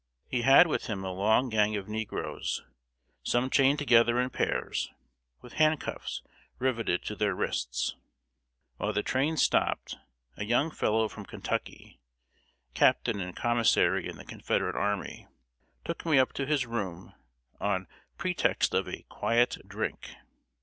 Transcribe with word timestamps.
He 0.27 0.41
had 0.41 0.65
with 0.65 0.87
him 0.87 1.03
a 1.03 1.11
long 1.13 1.49
gang 1.49 1.75
of 1.75 1.87
negroes, 1.87 2.63
some 3.21 3.51
chained 3.51 3.77
together 3.77 4.19
in 4.19 4.31
pairs, 4.31 4.89
with 5.41 5.53
handcuffs 5.61 6.23
riveted 6.57 7.03
to 7.05 7.15
their 7.15 7.35
wrists. 7.35 7.95
While 8.77 8.93
the 8.93 9.03
train 9.03 9.37
stopped, 9.37 9.99
a 10.37 10.43
young 10.43 10.71
fellow 10.71 11.07
from 11.07 11.25
Kentucky, 11.27 11.99
captain 12.73 13.19
and 13.19 13.35
commissary 13.35 14.09
in 14.09 14.17
the 14.17 14.25
Confederate 14.25 14.75
army, 14.75 15.27
took 15.85 16.03
me 16.03 16.17
up 16.17 16.33
to 16.33 16.47
his 16.47 16.65
room, 16.65 17.13
on 17.59 17.85
pretext 18.17 18.73
of 18.73 18.87
"a 18.89 19.03
quiet 19.03 19.59
drink." 19.67 20.09